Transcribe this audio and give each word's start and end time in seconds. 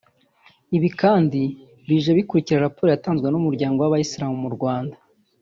Ibi 0.77 0.89
kandi 1.01 1.41
bije 1.87 2.11
bikurikira 2.17 2.65
raporo 2.67 2.87
yatanzwe 2.91 3.27
n’umuryango 3.29 3.79
w’abayisilamu 3.81 4.37
mu 4.43 4.49
Rwanda 4.55 4.95